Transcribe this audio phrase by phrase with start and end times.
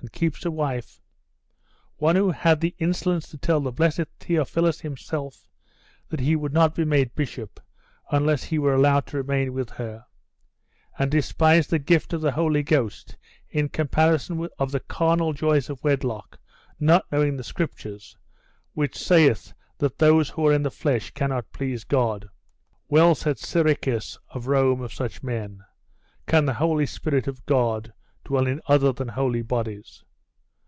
[0.00, 1.00] and keeps a wife!
[1.96, 5.48] One who had the insolence to tell the blessed Theophilus himself
[6.08, 7.58] that he would not be made bishop
[8.12, 10.04] unless he were allowed to remain with her;
[10.98, 13.16] and despised the gift of the Holy Ghost
[13.48, 16.38] in comparison of the carnal joys of wedlock,
[16.78, 18.16] not knowing the Scriptures,
[18.74, 22.28] which saith that those who are in the flesh cannot please God!
[22.88, 25.64] Well said Siricius of Rome of such men
[26.28, 27.92] "Can the Holy Spirit of God
[28.24, 30.02] dwell in other than holy bodies?"